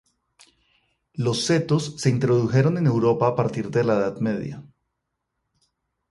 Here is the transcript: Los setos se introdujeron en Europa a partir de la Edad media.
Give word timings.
Los 1.13 1.45
setos 1.45 1.93
se 2.01 2.09
introdujeron 2.09 2.79
en 2.79 2.87
Europa 2.87 3.27
a 3.27 3.35
partir 3.35 3.69
de 3.69 3.83
la 3.83 3.97
Edad 3.99 4.17
media. 4.17 4.63